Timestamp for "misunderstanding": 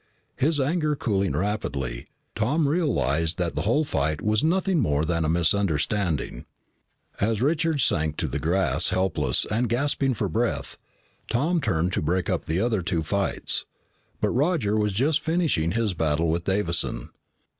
5.29-6.47